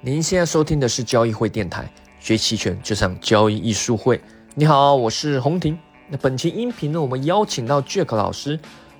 [0.00, 4.20] 您现在收听的是交易会电台，学期权就上交易艺术会。
[4.54, 5.78] 你好，我是洪婷。
[6.08, 8.58] 那本期音频呢，我们邀请到 Jack 老师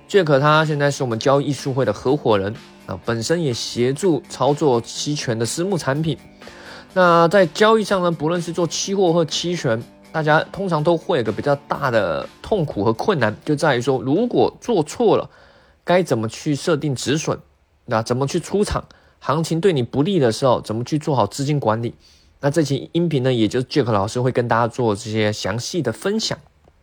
[0.09, 2.53] ，Jack 他现在是我们交易艺术会的合伙人
[2.87, 6.17] 啊，本身也协助操作期权的私募产品。
[6.93, 9.81] 那在交易上呢，不论是做期货或期权，
[10.11, 15.29] 大家通常都会有个比较大的痛苦和困难，就在于说，如果做错了，
[15.83, 17.37] 该怎么去设定止损？
[17.85, 18.83] 那怎么去出场？
[19.19, 21.95] 行情对你不利的时候，怎么去做好资金管理？
[22.41, 26.37] 那这期音频呢，也就是 Jack 老师会跟大家做这些详细的分享。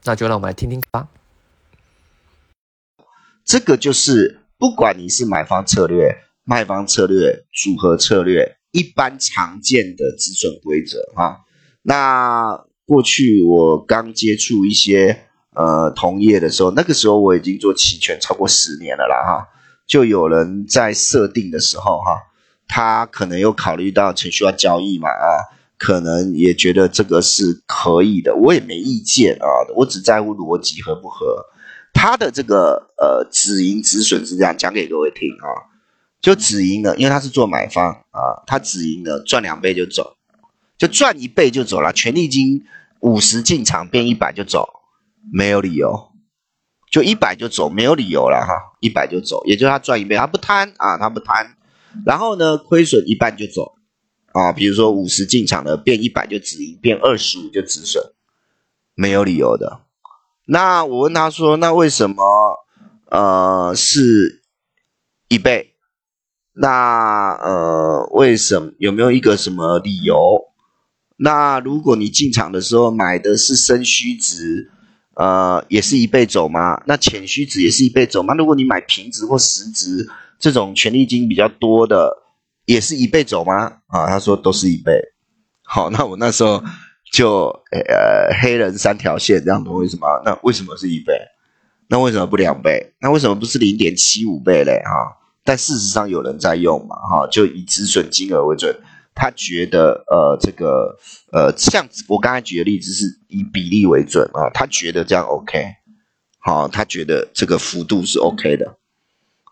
[0.04, 1.09] 那就让我们来听听吧。
[3.45, 11.38] 这个就是不管你是买方策略、卖方策略、组合策略，一般常见的止损规则啊。
[11.82, 19.48] 那过去我刚接触一些呃同业的时候，那个时候我已经做期权超过十年了啦哈，
[19.92, 22.32] 就有人在设定的时候哈。
[22.66, 25.45] 他可能有考虑到程序化交易嘛啊，
[25.77, 31.45] 可能也觉得这个是可以的，我也没意见啊，我只在乎逻辑合不合。
[31.93, 35.68] 他的这个呃止盈止损是这样讲给各位听啊，
[36.23, 40.16] 就止盈了，因为他是做买方啊，他止盈了赚两倍就走，
[40.79, 42.65] 就赚一倍就走了，权利金
[43.01, 44.66] 五十进场变一百就走，
[45.30, 46.12] 没有理由，
[46.93, 51.57] 就一百就走，没有理由了哈，一百就走，也就是他赚一倍，他不贪啊，他不贪。
[52.04, 53.73] 然后呢，亏损一半就走，
[54.32, 58.13] 啊，比如说五十进场的变一百就止盈，变二十五就止损，
[58.95, 59.80] 没有理由的。
[60.45, 62.23] 那我问他说，那为什么
[63.07, 64.43] 呃是
[65.28, 65.75] 一倍？
[66.54, 70.53] 那呃为什么有没有一个什么理由？
[71.16, 74.70] 那如果你进场的时候买的是升虚值，
[75.15, 76.82] 呃也是一倍走吗？
[76.87, 78.34] 那浅虚值也是一倍走吗？
[78.34, 80.09] 如果你买平值或实值？
[80.38, 82.10] 这种权利金比较多的，
[82.66, 83.78] 也是一倍走吗？
[83.87, 84.93] 啊，他说都是一倍。
[85.62, 86.60] 好，那我那时候
[87.12, 90.06] 就呃黑人三条线这样懂为什么？
[90.25, 91.15] 那为什么是一倍？
[91.88, 92.92] 那为什么不两倍？
[93.00, 94.82] 那为什么不是零点七五倍嘞？
[94.84, 96.97] 哈，但事实上有人在用嘛？
[96.97, 98.75] 哈，就以止损金额为准。
[99.14, 100.98] 他觉得呃这个
[101.32, 105.64] 呃像我刚才举的例子是以比例为准啊，他觉得这样 OK。
[106.44, 108.76] 好，他觉得这个幅度是 OK 的。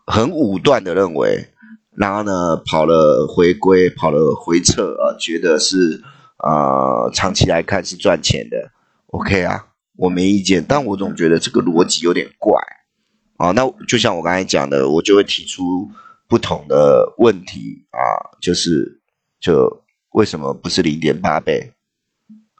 [0.06, 1.46] 很武断的认为，
[1.96, 6.02] 然后呢，跑了回归，跑了回撤啊，觉得是
[6.38, 8.72] 呃，长期来看是赚钱的
[9.06, 9.66] ，OK 啊，
[9.98, 12.60] 我没意见，但我总觉得这个逻辑有点怪
[13.36, 13.52] 啊。
[13.52, 15.88] 那就像我刚才讲的，我就会提出
[16.26, 18.99] 不同的问题啊，就是
[19.40, 21.72] 就为什么不是零点八倍？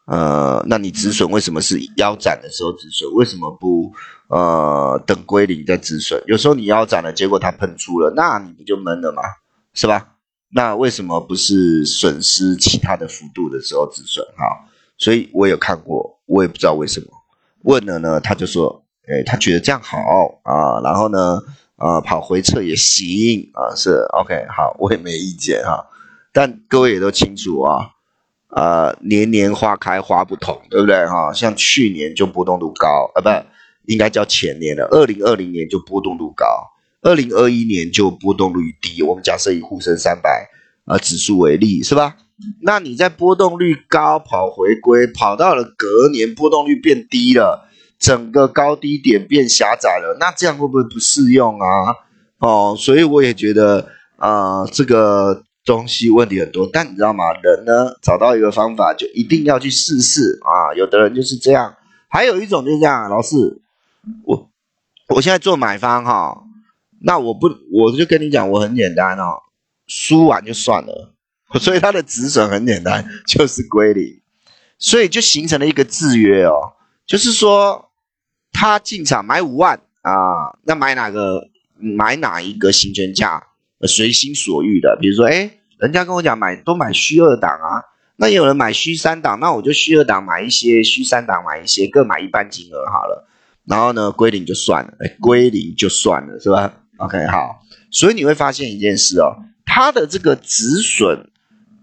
[0.07, 3.13] 呃，那你止损为什么是腰斩的时候止损？
[3.15, 3.93] 为什么不
[4.29, 6.21] 呃等归零再止损？
[6.27, 9.23] 有时候你腰斩了，结果它喷出了，那你不就闷了吗？
[9.73, 10.17] 是吧？
[10.53, 14.25] 那为什么不是损失其他的幅度的时候止损？
[14.37, 14.67] 哈，
[14.99, 17.07] 所以我有看过，我也不知道为什么
[17.63, 19.97] 问了呢，他就说，哎，他觉得这样好
[20.43, 21.41] 啊，然后呢，
[21.77, 25.87] 呃，跑回撤也行啊，是 OK，好，我也没意见哈，
[26.33, 27.91] 但各位也都清楚啊。
[28.53, 31.33] 呃，年年花开花不同，对不对哈？
[31.33, 33.29] 像去年就波动度高，呃，不，
[33.87, 34.89] 应该叫前年了。
[34.91, 36.45] 二零二零年就波动度高，
[37.01, 39.05] 二零二一年就波动率低。
[39.05, 40.49] 我们假设以沪深三百
[40.87, 42.17] 呃指数为例，是吧？
[42.61, 47.69] 那你在波动率高跑回归，跑到了隔年波动率变低了，
[48.01, 51.95] 整个高低点变狭窄了，那这样会不会不适用啊？
[52.39, 53.87] 哦，所以我也觉得，
[54.17, 55.45] 呃，这个。
[55.65, 57.25] 东西问题很多，但你知道吗？
[57.43, 60.75] 人呢，找到一个方法就一定要去试试啊。
[60.75, 61.77] 有的人就是这样，
[62.09, 63.09] 还有一种就是这样。
[63.11, 63.61] 老师，
[64.25, 64.51] 我
[65.09, 66.45] 我现在做买方哈，
[67.03, 69.43] 那我不我就跟你讲，我很简单哦，
[69.87, 71.15] 输完就算了。
[71.59, 74.21] 所以他的止损很简单，就是归零，
[74.79, 77.91] 所以就形成了一个制约哦，就是说
[78.53, 83.49] 他进场买五万啊，那买哪个买哪一个行权价，
[83.87, 85.51] 随心所欲的，比如说哎。
[85.81, 87.81] 人家跟我讲买都买虚二档啊，
[88.17, 93.27] 那有人买虚三档，那我就虚二档买一些，虚三档买一些，各买一半金额好了。
[93.65, 97.63] 然后呢，归零就算了，哎，归零就算了，是吧？OK，好。
[97.91, 101.31] 所以你会发现一件事哦，他的这个止损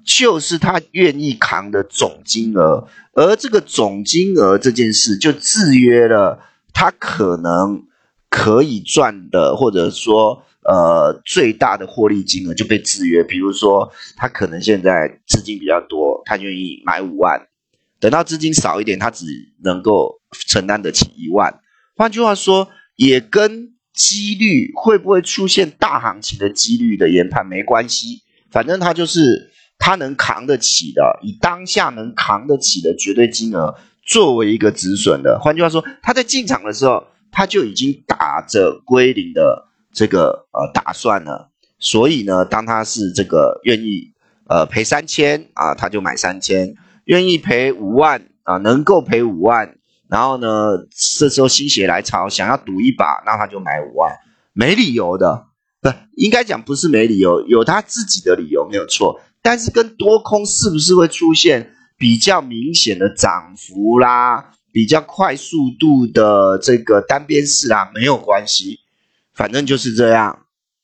[0.03, 6.39] 就是他愿意扛的总金额，而这个总金额这件事就制约了
[6.71, 7.81] 他可能
[8.29, 10.43] 可以赚的，或者说。
[10.67, 13.23] 呃，最大的获利金额就被制约。
[13.23, 17.39] 比如说，他可能现在资金比较多，他愿意买五万；
[18.01, 19.25] 等到资金少一点，他只
[19.63, 21.61] 能够承担得起一万。
[21.95, 22.67] 换句话说，
[22.97, 28.23] 也跟几率会不会出现大行情的几率的研判没关系。
[28.51, 29.49] 反正他就是
[29.79, 33.73] 他能扛得起的，以当下能扛得起的绝对金额
[34.05, 35.39] 作为一个止损的。
[35.41, 41.47] 换句话说，他在进场的时候，他就已经打着归零的这个呃打算呢。
[41.79, 44.13] 所以呢，当他是这个愿意
[44.47, 46.73] 呃赔三千啊，他就买三千；
[47.05, 49.77] 愿意赔五万啊，能够赔五万，
[50.09, 50.47] 然后呢，
[51.19, 54.11] 这时候心血来潮想要赌一把，那他就买五万，
[54.53, 55.45] 没理由的，
[55.79, 68.79] 不应该讲不是没理由，有他自己的理由没有错，但是跟多空是不是会出现比较明显的涨幅啦，比较快速度的这个单边式啦，没有关系，
[69.37, 70.37] 反正就是这样。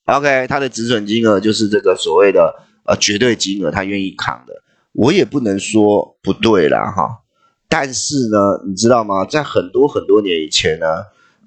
[0.05, 2.53] OK，他的止损金额就是这个所谓的
[2.85, 4.53] 呃绝对金额，他愿意扛的，
[4.93, 7.23] 我也不能说不对啦哈。
[7.67, 9.25] 但是呢，你知道吗？
[9.25, 10.85] 在很多很多年以前呢，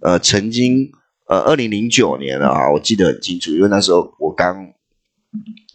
[0.01, 0.91] 呃，曾经
[1.29, 4.73] 呃，二零零九年了啊，我记得很清楚，因为那时候我刚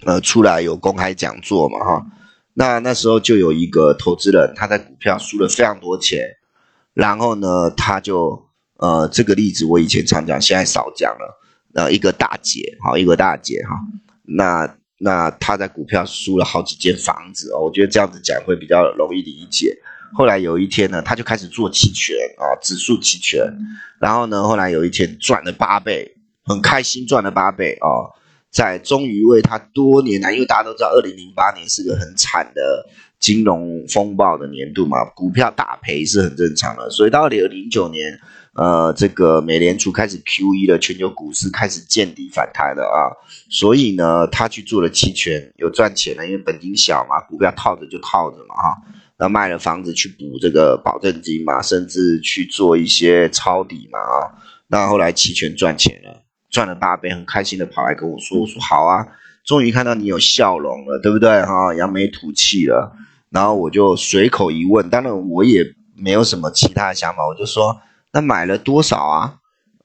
[0.05, 2.05] 呃出来有公开讲座嘛哈。
[2.53, 6.19] 那那时候就有一个投资人，他在股票输了非常多钱，
[6.93, 8.47] 然后呢，他就
[8.81, 11.37] 呃这个例子我以前常讲，现在少讲了。
[11.73, 13.79] 呃，一个大姐，好，一个大姐哈，
[14.23, 19.73] 那那她在股票输了好几间房子哦，我觉得这样子讲会比较容易理解。
[20.13, 23.41] 后来有一天呢，她就开始做期权啊，指数期权，
[24.01, 26.13] 然后呢，后来有一天赚了八倍，
[26.43, 28.11] 很开心赚了八倍哦，
[28.51, 32.85] 在终于为她多年来，因为大家都知道，二零零八年是个很惨的
[33.17, 38.19] 金融风暴的年度嘛，股票大赔是很正常的，所以到二零零九年。
[38.53, 43.15] 呃，这个美联储开始 Q E 了，全球股市开始见底反弹了啊，
[43.49, 48.77] 所以呢，他去做了期权，有赚钱了，因为本金小嘛，股票套着就套着嘛哈，
[49.17, 54.35] 那卖了房子去补这个保证金嘛，甚至去做一些抄底嘛啊，
[54.67, 59.07] 那后来期权赚钱了，赚了八倍，很开心的跑来跟我说，我说好啊，
[59.45, 61.73] 终于看到你有笑容了，对不对哈？
[61.73, 62.97] 扬眉吐气了，
[63.29, 65.63] 然后我就随口一问，当然我也
[65.95, 67.79] 没有什么其他的想法，我就说。
[68.13, 69.35] 那买了多少啊？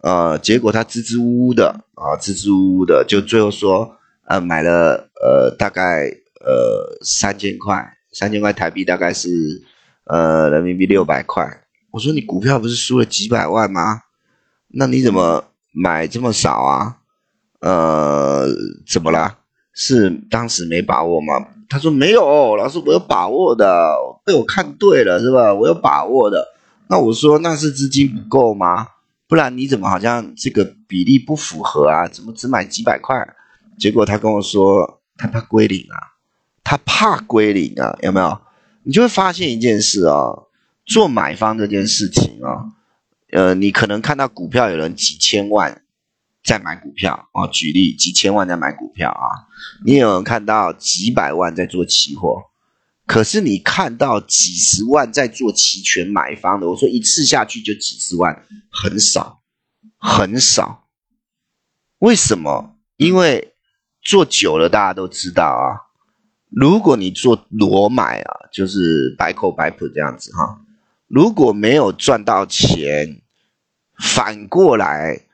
[0.02, 3.96] 呃，结果他支支吾吾的啊，支支吾吾的，就最后说，
[4.28, 6.10] 呃，买了呃大概
[6.44, 9.28] 呃三千块，三千块台币大概是
[10.04, 11.44] 呃人民币六百块。
[11.90, 14.02] 我说你股票不是输了几百万吗？
[14.68, 16.98] 那你怎么买这么少啊？
[17.60, 18.46] 呃，
[18.86, 19.38] 怎么了？
[19.72, 21.48] 是当时没把握吗？
[21.68, 23.92] 他说没有，老师我有把握的，
[24.24, 25.52] 被我看对了是吧？
[25.52, 26.46] 我有把握的。
[26.88, 28.88] 那我说那是资金不够吗？
[29.28, 32.06] 不然你怎么好像这个比例不符合啊？
[32.06, 33.16] 怎么只买几百块？
[33.76, 35.98] 结果他跟我说他怕归零啊，
[36.62, 38.40] 他怕归零啊，有没有？
[38.84, 40.46] 你就会发现一件事啊，
[40.84, 42.70] 做买方这件事情啊，
[43.32, 45.82] 呃，你可能看到股票有人几千万
[46.44, 49.50] 在买股票啊，举例几千万在买股票啊，
[49.84, 52.44] 你有人看到几百万在做期货。
[53.06, 59.42] 可是你看到几十万在做期权买方的，我说一次下去就几十万，很少，
[59.96, 60.88] 很少。
[62.00, 62.76] 为什么？
[62.96, 63.54] 因为
[64.02, 65.86] 做久了，大家都知道啊。
[66.50, 70.60] 如果你做裸买啊，就是白口白普这样子哈。
[71.06, 73.22] 如果没有赚到钱，
[73.98, 75.26] 反过来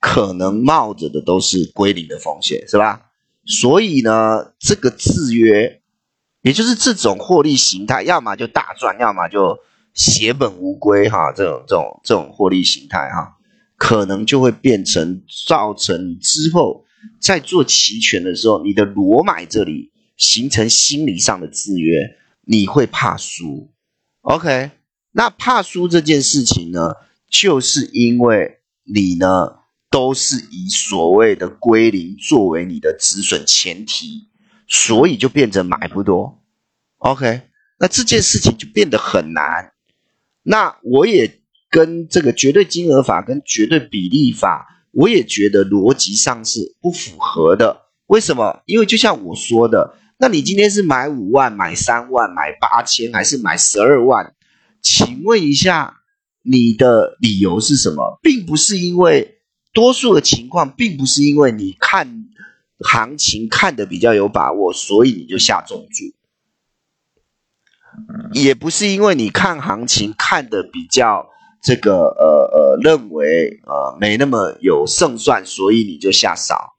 [0.00, 3.10] 可能冒着的都是归零的风险，是吧？
[3.44, 5.82] 所以呢，这个制约。
[6.42, 9.58] 也就是这种获利形态，要么就大赚，要么就
[9.94, 11.32] 血本无归哈。
[11.32, 13.36] 这种这种这种获利形态哈，
[13.76, 16.84] 可能就会变成造成之后
[17.20, 22.16] 在做期权的时候，你的裸买这里形成心理上的制约，
[22.46, 23.72] 你会怕输。
[24.20, 24.70] OK，
[25.12, 26.94] 那怕输这件事情呢，
[27.28, 29.56] 就是因为你呢
[29.90, 34.27] 都是以所谓的归零作为你的止损前提。
[34.70, 36.42] 所以就变成买不多
[36.98, 37.40] ，OK，
[37.78, 39.72] 那这件事情就变得很难。
[40.42, 47.86] 那我也跟这个绝对金额法跟绝对比例法，我也觉得逻辑上是不符合的。
[48.08, 48.60] 为什么？
[48.66, 54.34] 因为就像我说的，那你今天是买五万、买三万、买八千，还是买十二万？
[54.82, 56.00] 请问一下，
[56.42, 58.18] 你的理由是什么？
[58.20, 59.38] 并不是因为
[59.72, 62.26] 多数的情况，并不是因为你看。
[62.80, 66.14] 行情看的比较有把握，所以你就下重注，
[68.32, 71.28] 也不是因为你看行情看的比较
[71.60, 76.74] 这个呃呃认为呃没那么有胜算，所以你就下少。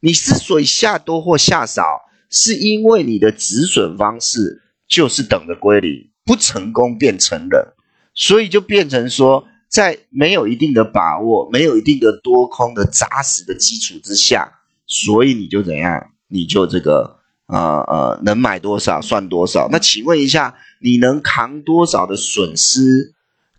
[0.00, 7.74] 你之所以下多或下少，是因为你的止损方式就是等着归零，不成功便成仁，
[8.14, 14.60] 所以就变成说，在没有一定的把握、没有一定的多空的扎实的基础之下。
[14.92, 16.10] 所以你就怎样？
[16.28, 19.68] 你就这个呃呃，能买多少算多少。
[19.72, 23.14] 那请问一下，你能扛多少的损失，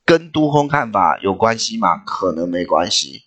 [0.06, 1.98] 跟多空看法有关系吗？
[2.06, 3.24] 可能没关系，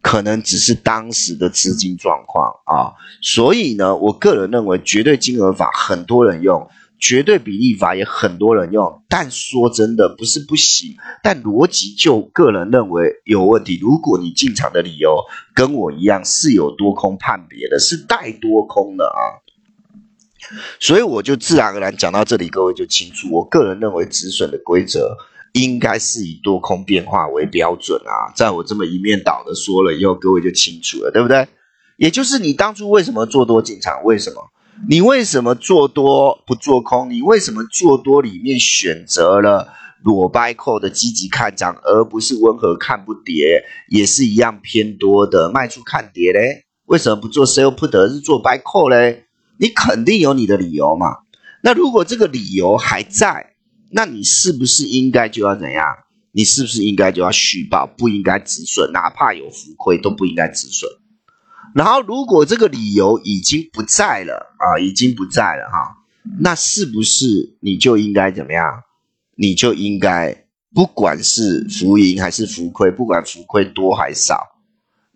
[0.00, 2.94] 可能只是当时的资金状况啊。
[3.20, 6.66] 所以呢，我个人认为绝对金额法很多人用。
[7.04, 13.78] 绝对比例法也很多人用，但说真的不是不行，但逻辑就个人认为有问题。
[13.78, 15.18] 如果你进场的理由
[15.54, 19.20] 跟我一样是有多空判别的，是带多空的啊，
[20.80, 23.28] 所以我就自然而然讲到这里，各位就清楚。
[23.30, 25.14] 我个人认为止损的规则
[25.52, 31.46] 应该是以多空变化为标准啊，在我这么一面倒的说了以后，各位就清楚了，对不对？
[31.98, 34.40] 也就是你当初为什么做多进场，为什么？
[34.88, 37.08] 你为什么做多不做空？
[37.10, 46.64] 你为什么做多里面选择了裸掰扣的积极看涨，而不是温和看不跌，也是一样偏多的卖出看跌嘞？
[46.86, 49.24] 为什么不做 sell put 而是做 buy call 嘞？
[49.58, 51.18] 你肯定有你的理由嘛？
[51.62, 53.54] 那如果这个理由还在，
[53.90, 55.86] 那你是不是应该就要怎样？
[56.32, 57.86] 你是不是应该就要续报？
[57.86, 60.90] 不应该止损，哪怕有浮亏都不应该止损。
[61.74, 65.96] 然后，如果这个理由已经不在了啊，已经不在了哈，
[66.38, 68.84] 那是不是你就应该怎么样？
[69.36, 74.40] 你就应该，不管是浮盈还是浮亏，不管浮亏多还少，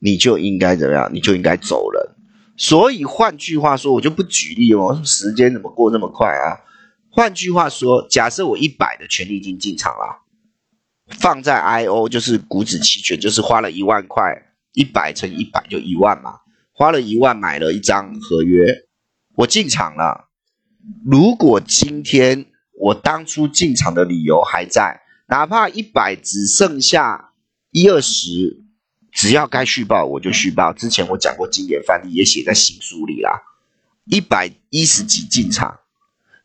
[0.01, 1.09] 你就应该怎么样？
[1.15, 2.03] 你就应该走人。
[2.57, 6.59] 所以换句话说，我就不举例哦，时间怎么过那么快啊？
[7.09, 10.23] 换句话说，假设我一百的权利金进场了，
[11.21, 16.41] 放在 I O 就是股指期权，就是花了一万块，一百乘一百就一万嘛。
[16.79, 18.85] 花了一万买了一张合约，
[19.35, 20.29] 我进场了。
[21.05, 27.33] 如果今天我当初进场的理由还在，哪怕一百只剩下
[27.73, 28.63] 一二十，
[29.11, 30.73] 只要该续报我就续报。
[30.73, 33.43] 之前我讲过经典范例，也写在新书里啦。
[34.05, 35.81] 一百一十几进场，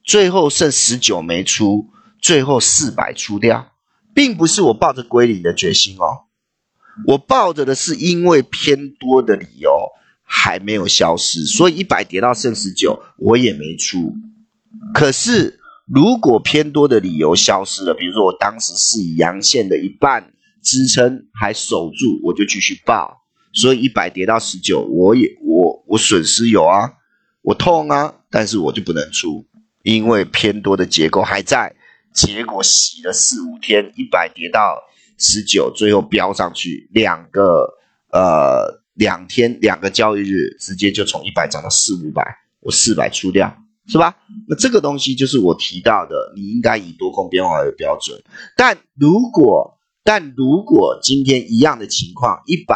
[0.03, 3.71] 最后剩十九没出，最后四百出掉，
[4.15, 6.25] 并不是我抱着归零的决心哦，
[7.05, 9.91] 我抱着的是因为偏多的理由。
[10.35, 14.15] 还没有消失，所以一百跌到剩十九，我也没出。
[14.91, 23.21] 可是如果偏多的理由消失了，比如说我当时是以阳线的一半支撑还守住，我就继续报。
[23.53, 26.93] 所以一百跌到十九，我也我我损失有啊，
[27.43, 29.45] 我痛啊，但是我就不能出，
[29.83, 31.75] 因为偏多的结构还在。
[32.11, 34.81] 结果洗了四五天，一百跌到
[35.19, 37.77] 十九，最后飙上去两个
[38.11, 38.82] 呃。
[38.93, 42.23] 两天两个交易日，直接就从一百涨到四五百，
[42.59, 43.55] 我四百出掉，
[43.87, 44.15] 是吧？
[44.47, 48.21] 那这个东西就是我提到的，你应该以多空变化为标准。
[48.55, 52.75] 但如果但如果今天一样的情况，一百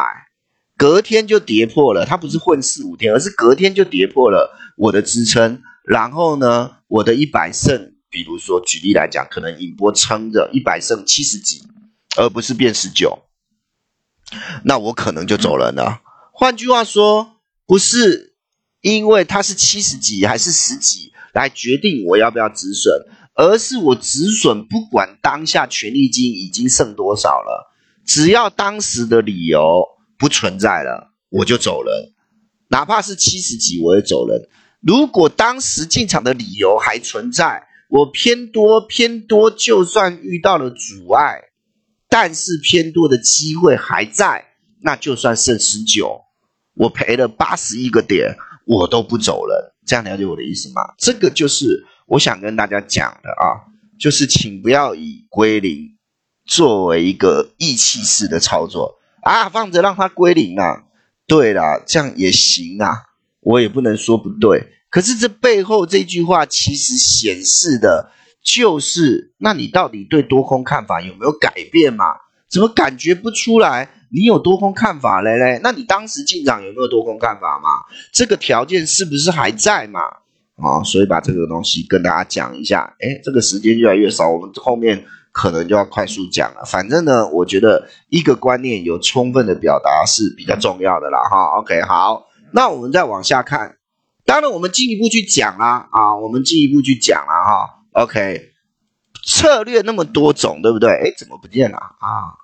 [0.77, 11.61] 隔天就跌破了，它不是混四五天，而是隔天就跌破了我的支撑，然后呢，我的一百胜，比如说举例来讲，可能引波撑着一百胜七十几，
[12.15, 13.17] 而不是变十九，
[14.63, 16.01] 那我可能就走人了。
[16.33, 18.35] 换句话说，不是
[18.81, 27.71] 因为它是七十几还是十几来决定我要不要止损，而是我止损不管当下权利金已经剩多少了，
[28.05, 29.85] 只要当时的理由
[30.17, 32.13] 不存在了，我就走人，
[32.69, 34.49] 哪怕是七十几我也走人。
[34.79, 41.41] 如果当时进场的理由还存在，我偏多偏多，就算遇到了阻碍，
[42.09, 44.45] 但是偏多的机会还在，
[44.81, 46.21] 那就算剩十九。
[46.75, 48.35] 我赔了八十一个点，
[48.65, 50.93] 我都不走了，这样了解我的意思吗？
[50.97, 53.65] 这个就是我想跟大家讲的啊，
[53.99, 55.97] 就是请不要以归零
[56.45, 60.83] 作为一个意气式的操作啊，放着让它归零啊。
[61.25, 63.03] 对啦，这样也行啊，
[63.41, 64.67] 我也不能说不对。
[64.89, 68.11] 可是这背后这句话其实显示的
[68.47, 72.05] 就是，那你到底对多空看法有没有改变嘛？
[72.49, 73.89] 怎么感觉不出来？
[74.09, 75.59] 你有多空看法嘞嘞？
[75.61, 77.67] 那你当时进场有没有多空看法嘛？
[78.13, 79.99] 这个条件是不是还在嘛？
[80.55, 82.95] 啊，所以把这个东西跟大家讲一下。
[83.01, 86.63] 哎，这个时间越来越少，我们后面可能就要快速讲了。
[86.65, 91.19] 反正呢，我觉得一个观念有充分的表达是比较重要的啦。
[91.29, 93.75] 哈，OK，好，那我们再往下看。
[94.25, 95.89] 当然，我们进一步去讲啦。
[95.91, 97.76] 啊，我们进一步去讲了哈。
[97.97, 98.51] OK，
[99.25, 100.91] 策略那么多种，对不对？
[100.91, 102.37] 哎，怎么不见了啊？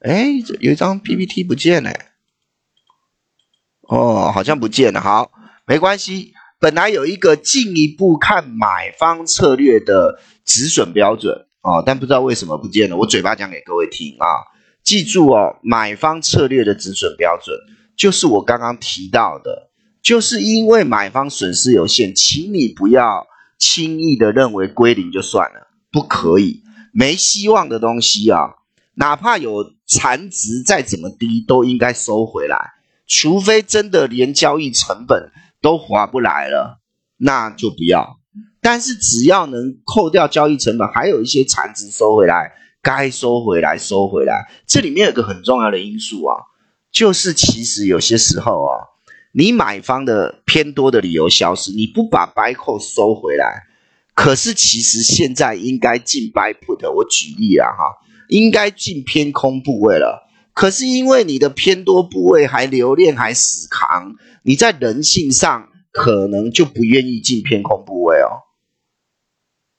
[0.00, 0.26] 哎，
[0.58, 1.92] 有一张 PPT 不见了，
[3.82, 5.00] 哦，好像不见了。
[5.00, 5.30] 好，
[5.64, 6.32] 没关系。
[6.58, 12.96] 本来有一个进一步看买方策略的止损标准哦，但不知道为什么不见了。
[12.96, 14.26] 我嘴巴讲给各位听啊，
[14.82, 17.56] 记住哦，买方策略的止损标准
[17.96, 19.70] 就是我刚刚提到的，
[20.02, 23.28] 就是因为买方损失有限，请你不要
[23.60, 26.62] 轻易的认为归零就算了，不可以，
[26.92, 28.56] 没希望的东西啊，
[28.94, 32.72] 哪怕有残值再怎么低，都应该收回来，
[33.06, 36.80] 除非真的连交易成本都划不来了，
[37.18, 38.18] 那就不要。
[38.62, 42.52] 但是只要能扣掉交易成本，还有一些残值收回来，
[42.82, 44.50] 该收回来收回来。
[44.66, 46.36] 这里面有个很重要的因素啊，
[46.90, 48.88] 就是其实有些时候啊。
[49.32, 53.64] 你买方的偏多的理由消失，你不把 buy call 收回来，
[54.14, 56.90] 可是其实现在应该进 buy put。
[56.92, 68.50] 我举例啊哈，应该进偏空部位了，可是因为你的偏多部位还留恋还死扛，你在人性上可能就不愿意进偏空部位哦。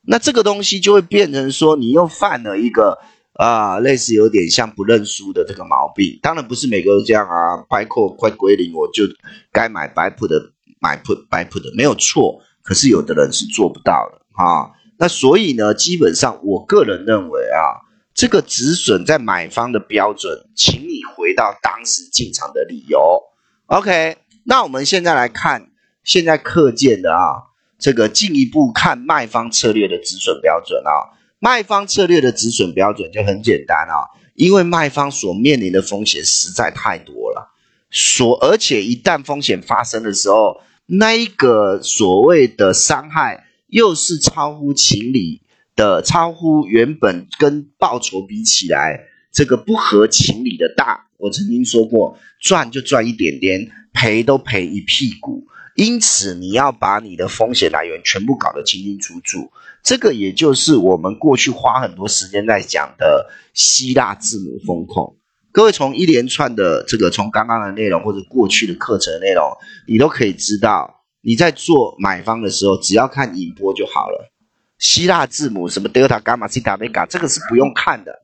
[0.03, 2.99] 那这个东西就会变成说，你又犯了一个。
[3.33, 7.63] 啊，类似有点像不认输的这个毛病，当然不是每个都这样啊。
[7.69, 9.03] 白扣快归零，我就
[9.51, 14.71] 该买白 put 的买 put 白 put 的没有错，可是有的人是做不到的啊。
[14.97, 23.23] 那所以呢，基本上我个人认为啊，这个止损在买方的标准，请你回到当时进场的理由。
[23.67, 25.71] OK，那我们现在来看
[26.03, 31.17] 现在课件的啊，这个进一步看卖方策略的止损标准啊。
[31.43, 37.51] 卖方策略的止损标准就很简单啊，因为卖方所面临的风险实在太多了，
[37.89, 45.41] 所而且一旦风险发生的时候，那一个所谓的伤害又是超乎情理
[45.75, 48.99] 的，超乎原本跟报酬比起来，
[49.31, 51.07] 这个不合情理的大。
[51.17, 55.47] 我曾经说过，赚就赚一点点，赔都赔一屁股。
[55.75, 59.51] 因此，你要把你的风险来源全部搞得清清楚楚。
[59.83, 65.17] 这个也就是我们过去花很多时间在讲的希腊字母风控。
[65.51, 69.43] 各位从一连串的这个，从刚刚的内容或者过去的课程内容，
[69.87, 74.31] 你都可以知道，你在做买方的时候，只要看引波就好了。
[74.77, 78.23] 希腊字母什么德尔塔、伽马、西塔、贝塔，这个是不用看的。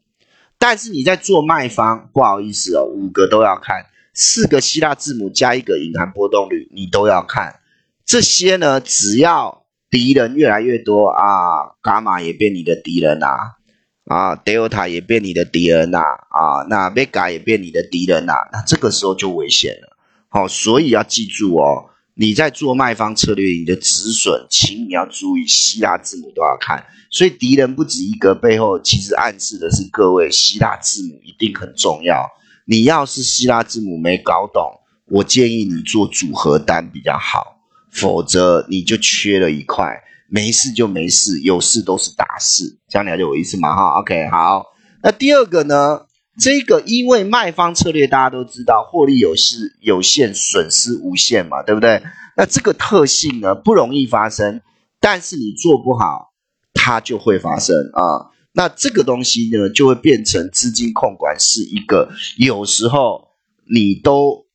[0.58, 3.86] 但是你在做卖方，不好意思哦，五个都要看，
[4.17, 7.62] 四个希腊字母加一个隐含波动率，你都要看。
[8.06, 9.63] 这些呢，只要。
[9.89, 13.56] 敌人越来越多啊，伽马也变你的敌人呐，
[14.03, 19.95] 啊，德尔塔也变你的敌人呐，啊，那贝嘎也变你的敌人呐，那这个时候就危险了。
[20.27, 26.86] 好，所以要记住哦，你在做卖方策略，你的止损，请你要注意希腊字母都要看。
[27.10, 32.30] 所以敌人不止一个，背后其实暗示的是各位希腊字母一定很重要。
[32.67, 37.56] 你要是希腊字母没搞懂，我建议你做组合单比较好。
[37.89, 43.75] 否则你就缺了一块，没事就没事，有事都是大事，这样了解我意思吗？
[43.75, 44.65] 哈，OK，好。
[45.01, 46.01] 那第二个呢？
[46.39, 52.03] 这个因为卖方策略大家都知道，获利有是有限，损失无限嘛，对不对？
[52.36, 54.62] 那这个特性呢不容易发生，
[54.99, 56.34] 但是你做不好，
[56.75, 58.30] 它就会发生啊。
[58.58, 63.30] 那这个东西呢就会变成资金控管是一个有时候
[63.70, 64.48] 你都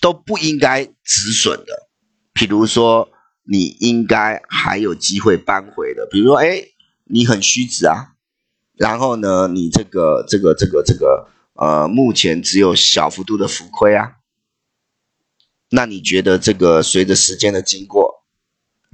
[0.00, 1.88] 都不应该止损的。
[2.32, 3.08] 比如说，
[3.42, 6.06] 你应该还有机会扳回的。
[6.08, 6.62] 比如说，哎，
[7.04, 8.14] 你很虚值啊，
[8.76, 14.12] 然后呢，你这个、这个、这个、这个，呃，目前只有小幅度的浮亏啊。
[15.70, 18.17] 那你觉得这个随着时间的经过，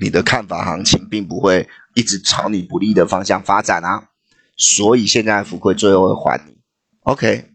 [0.01, 4.09] 你的看法行情并不会一直朝你不利的方向发展啊？
[4.57, 6.57] 所以现在浮亏最后会还你
[7.01, 7.51] ，OK？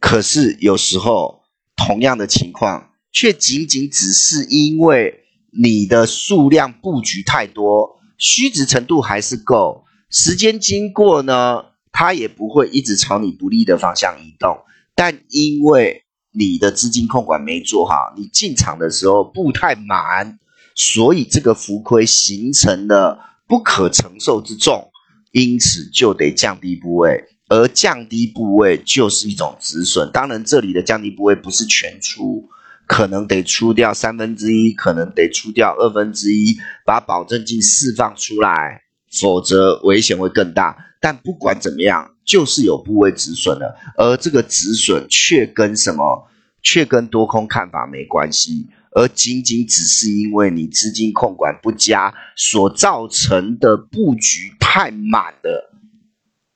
[0.00, 1.42] 可是有时候
[1.76, 2.90] 同样的情况。
[3.12, 14.58] 却仅仅只是因为你的数量布局太多，虚值程度还是够，时间经过呢，它也不会一直朝你不利的方向移动。
[14.94, 20.38] 但因为你的资金控管没做好，你进场的时候布太满，
[20.76, 24.90] 所以这个浮亏形成了不可承受之重，
[25.32, 30.08] 因此就得降低部位，而降低部位就是一种止损。
[30.12, 32.48] 当然，这里的降低部位不是全出。
[32.88, 40.76] 可能得出掉三分之一，可能得出掉二分之一，把保证金释放出来，否则危险会更大。
[41.00, 46.28] 但不管怎么样，就是有部位止损了，而这个止损却跟什么，
[46.62, 55.70] 却跟多空看法没关系，而仅仅只是因为你资金控管不佳所造成的布局太满的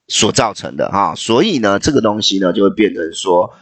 [0.09, 1.15] 所造成的哈。
[1.15, 3.53] 所以呢，这个东西呢，就会变成说。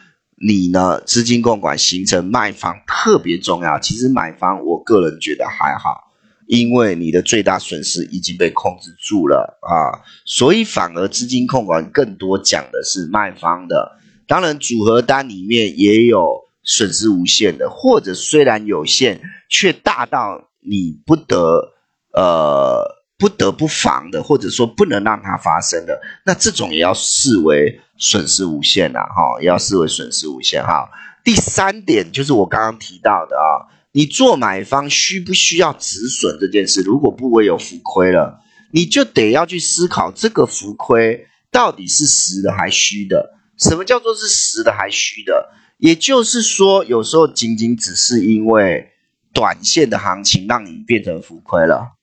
[0.41, 1.01] 你呢？
[1.01, 3.77] 资金控管形成卖方特别重要。
[3.81, 6.13] 其实买方，我个人觉得还好，
[6.47, 13.99] 因为你的最大损失已经被控制住了啊，所以反而资金控管更多讲的是卖方的。
[14.29, 21.73] 当然，组合单里面也有损失无限的，或者虽然有限，却大到你不得
[22.13, 22.85] 呃
[23.19, 30.91] 不得不防的，或者说不能让它发生的，那这种也要视为损失无限呐，哈，也要视为损失无限哈。
[31.25, 36.83] 第三点就是我刚刚提到的啊，你做买方需不需要止损这件事？
[36.83, 38.41] 如果不唯有浮亏了，
[38.75, 43.35] 你就得要去思考这个浮亏到底是实的还虚的。
[43.59, 45.49] 什么叫做是实的还虚的？
[45.79, 48.91] 也就是说，有时候仅仅只是因为
[49.33, 51.97] 短线的行情让你变成浮亏了；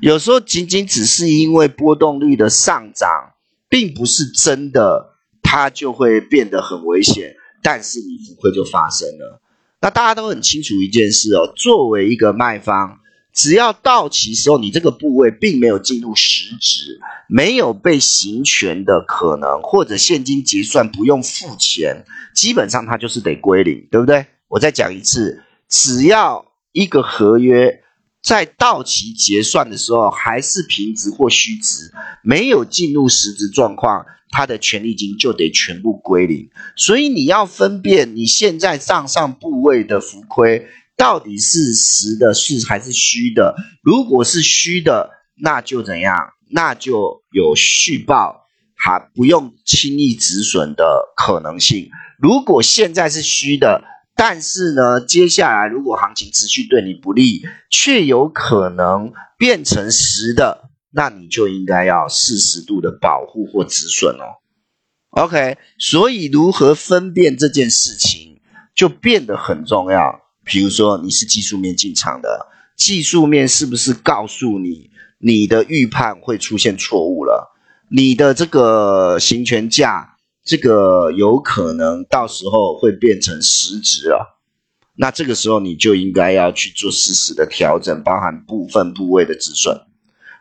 [0.00, 3.08] 有时候仅仅只是因为波动率的上涨，
[3.68, 7.34] 并不是真的，它就会变得很危险。
[7.62, 9.42] 但是你浮亏就发生了。
[9.80, 12.99] 那大家都很清楚一件事哦，作为一个卖方。
[13.32, 24.26] 只要到期时候，你这个部位并没有进入实质，没有被行权的可能，或者现金结算不用付钱，基本上它就是得归零，对不对？
[24.48, 27.82] 我再讲一次，只要一个合约
[28.20, 36.50] 在到期结算的时候还是平值或虚值，没有进入实质状况，它的权利金就得全部归零。
[36.76, 40.66] 所以你要分辨你现在账上部位的浮亏。
[41.00, 43.56] 到底是实的，是还是虚的？
[43.82, 45.08] 如果是虚的，
[45.42, 46.14] 那就怎样？
[46.50, 48.42] 那就有续报，
[48.76, 51.88] 还不用轻易止损的可能性。
[52.18, 53.82] 如果现在是虚的，
[54.14, 64.36] 但是呢，接下来如果行情持续对你不利，却有可能变成实的，那你就应该要适时度的保护或止损哦。
[65.12, 68.42] OK，所以如何分辨这件事情，
[68.76, 70.20] 就变得很重要。
[70.44, 77.54] 比如说你是技术面进场的，技术面是不是告诉你你的预判会出现错误了？
[77.90, 84.38] 你的这个行权价，这个有可能到时候会变成实值了。
[84.96, 89.80] 那这个时候你就应该要去做适时的调整，包含部分部位的止损。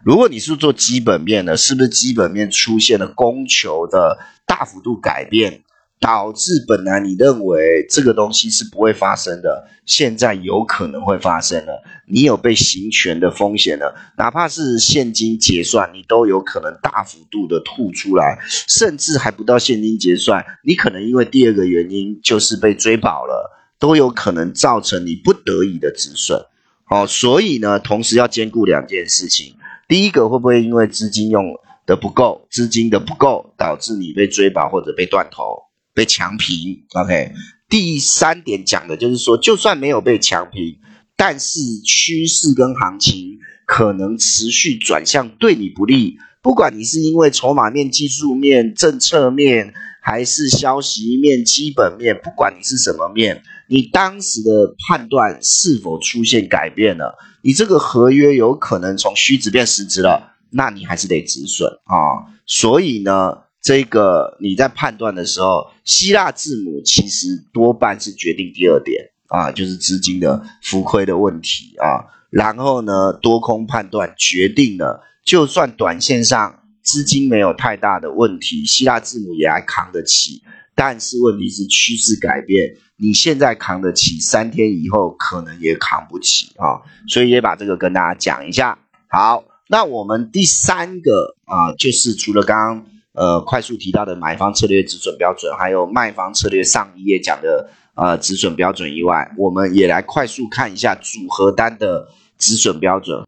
[0.04, 5.64] 如果你是做基本面的，是不是基本面出现了供求的大幅度改变？
[6.00, 11.84] 导致本来你认为这个东西是不会发生的，现在有可能会发生了。
[12.08, 26.42] 你有被行权的风险了，哪怕是现金结算，你都有可能大幅度的吐出来，甚至还不到现金结算，你可能因为第二个原因就是被追保了，都有可能造成你不得已的止损。
[26.86, 29.54] 好，所以呢，同时要兼顾两件事情：
[29.88, 31.54] 第一个，会不会因为资金用
[31.86, 35.69] 的不够，资金的不够，导致你被追保或者被断头？
[36.00, 37.34] 被强平，OK。
[37.68, 40.78] 第三点讲的就是说，就算没有被强平，
[41.18, 46.16] 但是趋势跟行情可能持续转向对你不利。
[46.42, 62.32] 不管你是因为筹码面、技术面、政策面，还是消息面、基本面，不管你是什么面，你当时的判断是否出现改变了，你这个合约有可能从虚值变实值了，那你还是得止损啊。
[62.46, 63.49] 所以呢。
[63.62, 72.08] 这个你在判断的时候，希腊字母其实多半是决定第二点啊，就是资金的浮亏的问题啊。
[72.30, 80.42] 然后呢，多空判断决定了，就算短线上资金没有太大的问题，希腊字母也还扛得起。
[80.74, 86.80] 但是问题是趋势改变，你现在扛得起，三天以后可能也扛不起啊。
[87.10, 88.80] 所以也把这个跟大家讲一下。
[89.10, 92.86] 好，那我们第三个啊，就是除了刚刚。
[93.20, 103.26] 呃，快速提到的买方策略止损标准，还有卖方策略上一页讲的呃止损标准以外，我们也来快速看一下组合单的止损标准。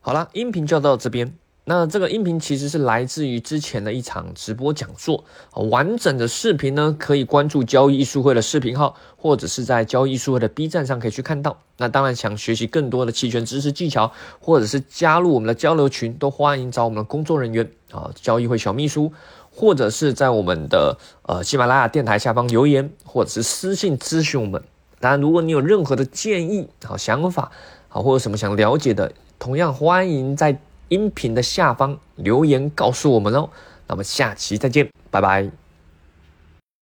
[0.00, 1.32] 好了，音频就到这边。
[1.66, 5.24] 那这个音频其实是来自于之前的一场直播讲座，
[5.70, 11.56] 完整的视频呢可以关注交易艺术会的视频号，或者是在交易艺术会的 B 站上可以去看到。
[11.78, 19.10] 那当然想学习更多的期权知识技巧，或者是加入我们的交流群，都欢迎找我们的工作人员啊，交易会小秘书，
[19.50, 24.62] 或者是在我们的呃喜马拉雅电台下方留言，或者是私信咨询我们。
[25.00, 27.50] 当然，如果你有任何的建议、好想法、
[27.88, 30.60] 好或者什么想了解的，同样欢迎在。
[30.88, 33.48] 音频的下方留言告诉我们哦，
[33.88, 35.63] 那么下期再见，拜拜。